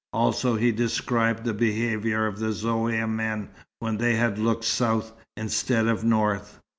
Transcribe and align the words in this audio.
Also 0.13 0.55
he 0.55 0.71
described 0.71 1.43
the 1.43 1.53
behaviour 1.53 2.25
of 2.25 2.39
the 2.39 2.47
Zaouïa 2.47 3.07
men 3.07 3.49
when 3.77 3.97
they 3.97 4.15
had 4.15 4.39
looked 4.39 4.63
south, 4.65 5.11
instead 5.37 5.85
of 5.85 6.03
north. 6.03 6.59